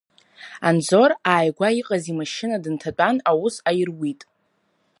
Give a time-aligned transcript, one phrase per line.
[0.67, 4.21] Анзор ааигәа иҟаз имашьына дынҭатәан аус аируит.